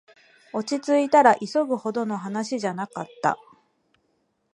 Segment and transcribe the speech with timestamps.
[0.51, 3.37] 落ちついたら、急ぐほどの話じゃなかった